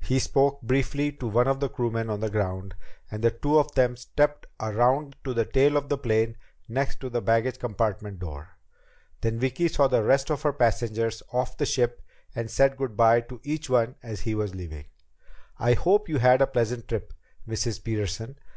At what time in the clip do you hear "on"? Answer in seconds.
2.10-2.18